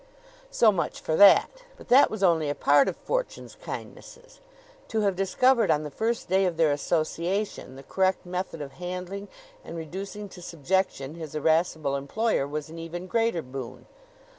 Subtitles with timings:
[0.49, 1.61] So much for that.
[1.77, 4.39] But that was only a part of Fortune's kindnesses.
[4.87, 9.27] To have discovered on the first day of their association the correct method of handling
[9.63, 13.85] and reducing to subjection his irascible employer was an even greater boon.